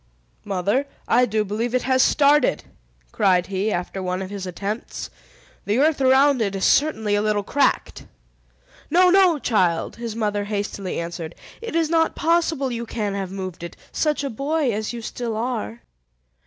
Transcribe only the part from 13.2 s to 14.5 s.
moved it, such a